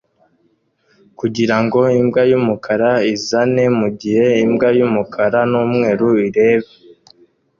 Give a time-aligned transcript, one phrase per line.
[1.19, 6.69] kugirango imbwa yumukara izane mugihe imbwa yumukara numweru ireba